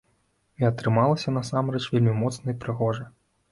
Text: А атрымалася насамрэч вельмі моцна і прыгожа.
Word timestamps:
А 0.61 0.63
атрымалася 0.69 1.35
насамрэч 1.37 1.83
вельмі 1.93 2.17
моцна 2.25 2.45
і 2.57 2.61
прыгожа. 2.67 3.09